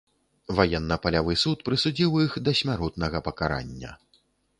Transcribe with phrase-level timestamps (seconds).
[0.59, 3.91] Ваенна-палявы суд прысудзіў іх да смяротнага пакарання.